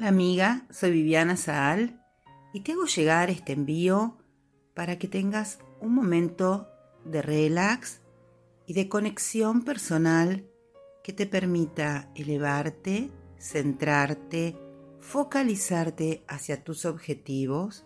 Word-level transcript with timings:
Hola 0.00 0.08
amiga, 0.08 0.66
soy 0.70 0.92
Viviana 0.92 1.36
Saal 1.36 2.02
y 2.54 2.60
te 2.60 2.72
hago 2.72 2.86
llegar 2.86 3.28
este 3.28 3.52
envío 3.52 4.16
para 4.72 4.98
que 4.98 5.08
tengas 5.08 5.58
un 5.78 5.94
momento 5.94 6.70
de 7.04 7.20
relax 7.20 8.00
y 8.66 8.72
de 8.72 8.88
conexión 8.88 9.60
personal 9.60 10.48
que 11.04 11.12
te 11.12 11.26
permita 11.26 12.10
elevarte, 12.14 13.10
centrarte, 13.38 14.56
focalizarte 15.00 16.24
hacia 16.28 16.64
tus 16.64 16.86
objetivos 16.86 17.84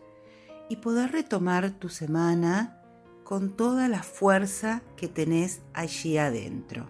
y 0.69 0.77
poder 0.77 1.11
retomar 1.11 1.81
tu 1.81 1.89
semana 1.89 2.81
con 3.25 3.57
toda 3.57 3.89
la 3.89 4.05
fuerza 4.05 4.85
que 4.97 5.09
tenés 5.09 5.63
allí 5.73 6.17
adentro. 6.17 6.89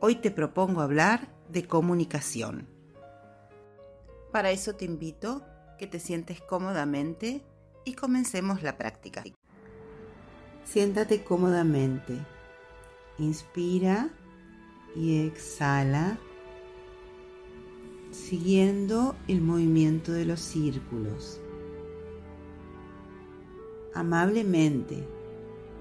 Hoy 0.00 0.16
te 0.16 0.30
propongo 0.30 0.82
hablar 0.82 1.34
de 1.48 1.66
comunicación. 1.66 2.77
Para 4.32 4.50
eso 4.50 4.74
te 4.74 4.84
invito 4.84 5.42
que 5.78 5.86
te 5.86 6.00
sientes 6.00 6.40
cómodamente 6.40 7.42
y 7.84 7.94
comencemos 7.94 8.62
la 8.62 8.76
práctica. 8.76 9.24
Siéntate 10.64 11.24
cómodamente. 11.24 12.18
Inspira 13.18 14.10
y 14.94 15.26
exhala 15.26 16.18
siguiendo 18.10 19.16
el 19.28 19.40
movimiento 19.40 20.12
de 20.12 20.24
los 20.24 20.40
círculos. 20.40 21.40
Amablemente 23.94 25.06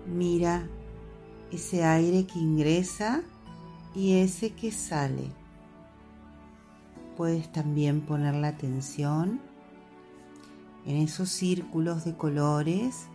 mira 0.07 0.67
ese 1.51 1.83
aire 1.83 2.25
que 2.25 2.39
ingresa 2.39 3.23
y 3.93 4.19
ese 4.21 4.51
que 4.51 4.71
sale. 4.71 5.29
Puedes 7.17 7.51
también 7.51 8.01
poner 8.01 8.35
la 8.35 8.49
atención 8.49 9.41
en 10.85 10.97
esos 10.97 11.29
círculos 11.29 12.05
de 12.05 12.15
colores, 12.15 13.07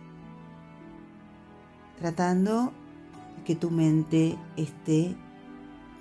tratando 1.97 2.73
de 3.37 3.43
que 3.45 3.55
tu 3.55 3.71
mente 3.71 4.37
esté 4.57 5.15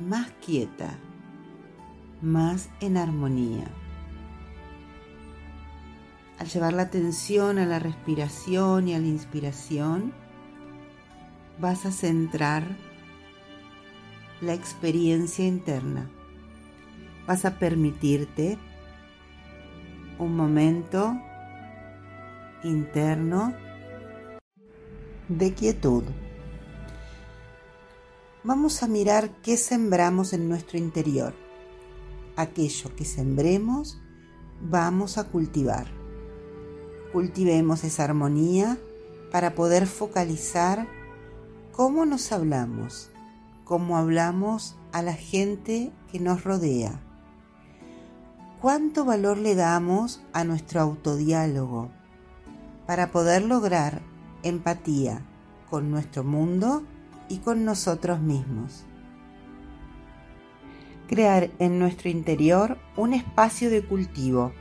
más 0.00 0.32
quieta, 0.44 0.98
más 2.20 2.70
en 2.80 2.96
armonía. 2.96 3.70
Al 6.40 6.48
llevar 6.48 6.72
la 6.72 6.82
atención 6.82 7.60
a 7.60 7.66
la 7.66 7.78
respiración 7.78 8.88
y 8.88 8.94
a 8.94 8.98
la 8.98 9.06
inspiración, 9.06 10.12
vas 11.60 11.86
a 11.86 11.92
centrar 11.92 12.64
la 14.40 14.54
experiencia 14.54 15.46
interna. 15.46 16.10
Vas 17.26 17.44
a 17.44 17.58
permitirte 17.58 18.58
un 20.18 20.36
momento 20.36 21.16
interno 22.64 23.54
de 25.28 25.54
quietud. 25.54 26.04
Vamos 28.44 28.82
a 28.82 28.88
mirar 28.88 29.30
qué 29.42 29.56
sembramos 29.56 30.32
en 30.32 30.48
nuestro 30.48 30.78
interior. 30.78 31.32
Aquello 32.36 32.94
que 32.96 33.04
sembremos, 33.04 34.00
vamos 34.60 35.16
a 35.16 35.24
cultivar. 35.24 35.86
Cultivemos 37.12 37.84
esa 37.84 38.04
armonía 38.04 38.78
para 39.30 39.54
poder 39.54 39.86
focalizar 39.86 40.88
cómo 41.72 42.04
nos 42.04 42.32
hablamos, 42.32 43.10
cómo 43.64 43.96
hablamos 43.96 44.76
a 44.92 45.02
la 45.02 45.14
gente 45.14 45.92
que 46.10 46.18
nos 46.18 46.44
rodea. 46.44 47.11
¿Cuánto 48.62 49.04
valor 49.04 49.38
le 49.38 49.56
damos 49.56 50.22
a 50.32 50.44
nuestro 50.44 50.80
autodiálogo 50.80 51.90
para 52.86 53.10
poder 53.10 53.42
lograr 53.42 54.02
empatía 54.44 55.20
con 55.68 55.90
nuestro 55.90 56.22
mundo 56.22 56.84
y 57.28 57.38
con 57.38 57.64
nosotros 57.64 58.20
mismos? 58.20 58.84
Crear 61.08 61.50
en 61.58 61.80
nuestro 61.80 62.08
interior 62.08 62.78
un 62.96 63.14
espacio 63.14 63.68
de 63.68 63.84
cultivo, 63.84 64.52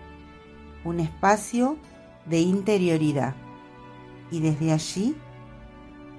un 0.84 1.00
espacio 1.00 1.78
de 2.25 2.40
interioridad 2.40 3.35
y 4.31 4.40
desde 4.40 4.72
allí 4.72 5.16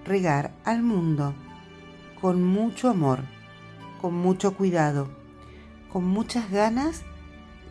regar 0.05 0.55
al 0.65 0.85
mundo 0.85 1.35
con 2.21 2.45
mucho 2.45 2.91
amor, 2.91 3.25
con 4.01 4.15
mucho 4.15 4.55
cuidado, 4.55 5.09
con 5.93 6.05
muchas 6.07 6.49
ganas 6.49 7.03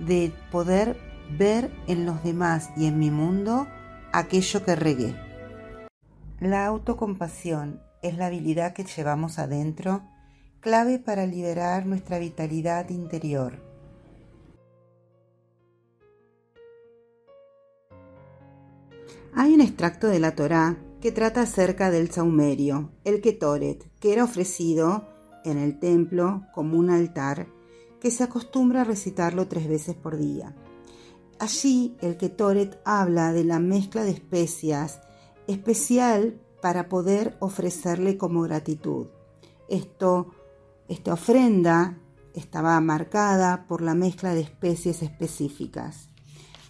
de 0.02 0.34
poder 0.52 0.98
ver 1.38 1.72
en 1.88 2.06
los 2.06 2.24
demás 2.24 2.70
y 2.76 2.88
en 2.88 3.00
mi 3.00 3.12
mundo 3.12 3.68
aquello 4.12 4.64
que 4.66 4.76
regué. 4.76 5.16
La 6.40 6.66
autocompasión 6.66 7.82
es 8.02 8.18
la 8.18 8.28
habilidad 8.28 8.74
que 8.74 8.84
llevamos 8.84 9.40
adentro, 9.40 10.02
clave 10.60 11.00
para 11.00 11.26
liberar 11.26 11.86
nuestra 11.86 12.20
vitalidad 12.20 12.90
interior. 12.90 13.60
Hay 19.34 19.54
un 19.54 19.62
extracto 19.62 20.08
de 20.08 20.20
la 20.20 20.36
Torá 20.36 20.78
que 21.00 21.12
trata 21.12 21.42
acerca 21.42 21.90
del 21.90 22.12
saumerio, 22.12 22.92
el 23.06 23.22
ketoret, 23.22 23.90
que 24.00 24.14
era 24.14 24.24
ofrecido 24.24 25.08
en 25.46 25.58
el 25.58 25.80
templo 25.80 26.44
como 26.54 26.78
un 26.78 26.90
altar 26.90 27.48
que 28.02 28.12
se 28.12 28.24
acostumbra 28.24 28.82
a 28.82 28.84
recitarlo 28.84 29.48
tres 29.48 29.70
veces 29.70 29.96
por 29.96 30.18
día. 30.18 30.56
Allí 31.40 31.96
el 32.02 32.18
ketoret 32.18 32.82
habla 32.84 33.32
de 33.32 33.44
la 33.44 33.60
mezcla 33.60 34.04
de 34.04 34.12
especias 34.12 35.00
especial 35.48 36.40
para 36.62 36.90
poder 36.90 37.38
ofrecerle 37.40 38.18
como 38.18 38.42
gratitud. 38.42 39.08
Esto, 39.70 40.32
esta 40.88 41.14
ofrenda 41.14 41.98
estaba 42.34 42.80
marcada 42.82 43.66
por 43.68 43.82
la 43.82 43.96
mezcla 43.96 44.34
de 44.34 44.42
especies 44.42 45.02
específicas. 45.02 46.10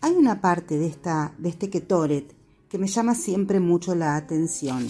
Hay 0.02 0.14
una 0.14 0.42
parte 0.42 0.78
de, 0.78 0.88
esta, 0.88 1.34
de 1.38 1.50
este 1.50 1.70
ketoret 1.70 2.36
que 2.68 2.78
me 2.78 2.88
llama 2.88 3.16
siempre 3.16 3.60
mucho 3.60 3.96
la 3.96 4.16
atención. 4.16 4.88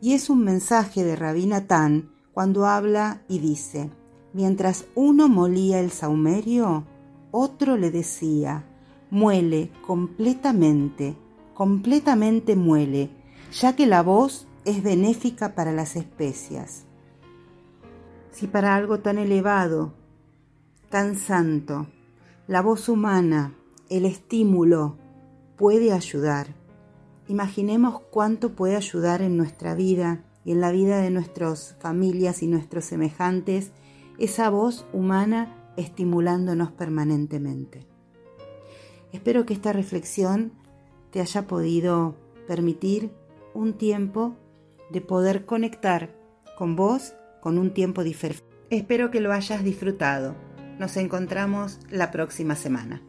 Y 0.00 0.12
es 0.12 0.30
un 0.30 0.44
mensaje 0.44 1.04
de 1.04 1.16
Rabina 1.16 1.66
Tan 1.66 2.10
cuando 2.32 2.66
habla 2.66 3.22
y 3.28 3.40
dice, 3.40 3.90
mientras 4.38 4.84
uno 4.94 5.28
molía 5.28 5.80
el 5.80 5.90
saumerio, 5.90 6.84
otro 7.32 7.76
le 7.76 7.90
decía, 7.90 8.64
muele 9.10 9.72
completamente, 9.84 11.16
completamente 11.54 12.54
muele, 12.54 13.10
ya 13.50 13.74
que 13.74 13.88
la 13.88 14.04
voz 14.04 14.46
es 14.64 14.84
benéfica 14.84 15.56
para 15.56 15.72
las 15.72 15.96
especias. 15.96 16.84
Si 18.30 18.46
para 18.46 18.76
algo 18.76 19.00
tan 19.00 19.18
elevado, 19.18 19.92
tan 20.88 21.16
santo, 21.16 21.88
la 22.46 22.62
voz 22.62 22.88
humana, 22.88 23.54
el 23.90 24.04
estímulo, 24.04 24.98
puede 25.56 25.90
ayudar, 25.90 26.54
Imaginemos 27.26 28.00
cuánto 28.10 28.54
puede 28.54 28.76
ayudar 28.76 29.20
en 29.20 29.36
nuestra 29.36 29.74
vida 29.74 30.24
y 30.46 30.52
en 30.52 30.62
la 30.62 30.70
vida 30.70 31.02
de 31.02 31.10
nuestras 31.10 31.76
familias 31.78 32.42
y 32.42 32.46
nuestros 32.46 32.86
semejantes 32.86 33.72
esa 34.18 34.50
voz 34.50 34.86
humana 34.92 35.72
estimulándonos 35.76 36.72
permanentemente. 36.72 37.86
Espero 39.12 39.46
que 39.46 39.54
esta 39.54 39.72
reflexión 39.72 40.52
te 41.10 41.20
haya 41.20 41.46
podido 41.46 42.16
permitir 42.46 43.10
un 43.54 43.74
tiempo 43.74 44.36
de 44.90 45.00
poder 45.00 45.46
conectar 45.46 46.14
con 46.56 46.76
vos 46.76 47.14
con 47.40 47.58
un 47.58 47.72
tiempo 47.72 48.02
diferente. 48.02 48.44
Espero 48.70 49.10
que 49.10 49.20
lo 49.20 49.32
hayas 49.32 49.64
disfrutado. 49.64 50.34
Nos 50.78 50.96
encontramos 50.96 51.80
la 51.90 52.10
próxima 52.10 52.54
semana. 52.54 53.02